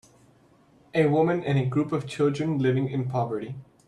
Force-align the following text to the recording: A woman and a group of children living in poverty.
A 0.95 1.05
woman 1.05 1.43
and 1.43 1.59
a 1.59 1.65
group 1.67 1.91
of 1.91 2.07
children 2.07 2.57
living 2.57 2.89
in 2.89 3.07
poverty. 3.07 3.53